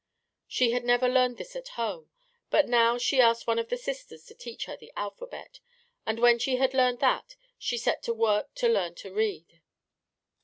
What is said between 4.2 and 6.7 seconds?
to teach her the alphabet, and when she